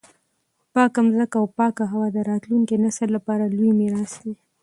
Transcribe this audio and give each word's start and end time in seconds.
پاکه 0.73 0.99
مځکه 1.05 1.35
او 1.41 1.47
پاکه 1.57 1.83
هوا 1.91 2.07
د 2.13 2.17
راتلونکي 2.29 2.75
نسل 2.83 3.09
لپاره 3.17 3.43
لوی 3.55 3.71
میراث 3.79 4.13
دی. 4.21 4.33